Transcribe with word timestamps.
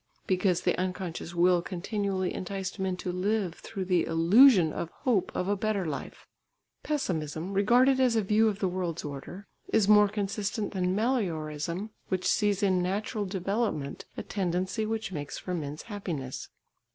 Because 0.25 0.61
the 0.61 0.75
unconscious 0.79 1.35
Will 1.35 1.61
continually 1.61 2.33
enticed 2.33 2.79
men 2.79 2.97
to 2.97 3.11
live 3.11 3.53
through 3.53 3.85
the 3.85 4.07
illusion 4.07 4.73
of 4.73 4.89
hope 4.89 5.31
of 5.35 5.47
a 5.47 5.55
better 5.55 5.85
life. 5.85 6.25
Pessimism, 6.81 7.53
regarded 7.53 7.99
as 7.99 8.15
a 8.15 8.23
view 8.23 8.47
of 8.47 8.57
the 8.57 8.67
world's 8.67 9.05
order, 9.05 9.45
is 9.71 9.87
more 9.87 10.07
consistent 10.07 10.73
than 10.73 10.95
meliorism, 10.95 11.91
which 12.07 12.25
sees 12.25 12.63
in 12.63 12.81
natural 12.81 13.25
development 13.27 14.05
a 14.17 14.23
tendency 14.23 14.87
which 14.87 15.11
makes 15.11 15.37
for 15.37 15.53
men's 15.53 15.83
happiness. 15.83 16.49